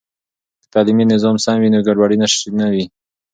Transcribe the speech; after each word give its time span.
که 0.61 0.67
تعلیمي 0.73 1.05
نظام 1.13 1.35
سم 1.43 1.57
وي، 1.61 1.69
نو 1.73 1.79
ګډوډي 1.87 2.17
نه 2.59 2.67
وي. 2.73 2.85